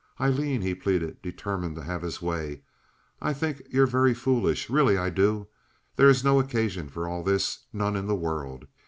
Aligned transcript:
"Aileen," 0.19 0.61
he 0.63 0.73
pleaded, 0.73 1.21
determined 1.21 1.75
to 1.75 1.83
have 1.83 2.01
his 2.01 2.23
way, 2.23 2.63
"I 3.21 3.33
think 3.33 3.61
you're 3.69 3.85
very 3.85 4.15
foolish. 4.15 4.67
Really 4.67 4.97
I 4.97 5.11
do. 5.11 5.47
There 5.95 6.09
is 6.09 6.23
no 6.23 6.39
occasion 6.39 6.89
for 6.89 7.07
all 7.07 7.21
this—none 7.21 7.95
in 7.95 8.07
the 8.07 8.15
world. 8.15 8.65